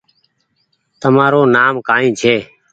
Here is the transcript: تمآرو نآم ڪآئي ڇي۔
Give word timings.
تمآرو 1.01 1.41
نآم 1.53 1.75
ڪآئي 1.87 2.07
ڇي۔ 2.19 2.35